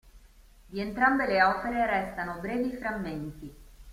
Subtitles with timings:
[0.65, 3.55] Di entrambe le opere restano brevi frammenti.